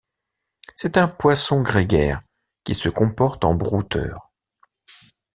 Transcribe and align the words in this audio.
C'est 0.75 0.97
un 0.97 1.07
poisson 1.07 1.61
grégaire 1.61 2.23
qui 2.63 2.73
se 2.73 2.89
comporte 2.89 3.43
en 3.45 3.53
brouteur. 3.53 4.31